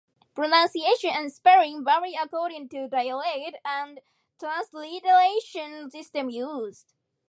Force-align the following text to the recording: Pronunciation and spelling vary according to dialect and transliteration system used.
Pronunciation 0.33 1.11
and 1.11 1.31
spelling 1.31 1.85
vary 1.85 2.17
according 2.19 2.69
to 2.69 2.87
dialect 2.87 3.57
and 3.63 3.99
transliteration 4.39 5.91
system 5.91 6.27
used. 6.31 6.95